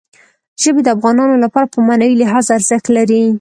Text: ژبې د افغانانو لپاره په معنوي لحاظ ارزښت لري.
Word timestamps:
ژبې 0.61 0.81
د 0.83 0.87
افغانانو 0.95 1.35
لپاره 1.43 1.67
په 1.73 1.77
معنوي 1.87 2.15
لحاظ 2.23 2.45
ارزښت 2.57 2.85
لري. 2.97 3.23